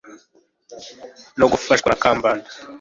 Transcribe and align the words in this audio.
no 1.39 1.45
gufashwa 1.51 1.87
na 1.89 1.99
kambanda 2.03 2.47